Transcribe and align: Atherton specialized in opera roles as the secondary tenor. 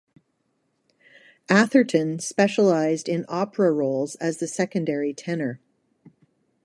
Atherton 1.47 2.17
specialized 2.17 3.07
in 3.07 3.23
opera 3.29 3.71
roles 3.71 4.15
as 4.15 4.37
the 4.39 4.47
secondary 4.47 5.13
tenor. 5.13 5.59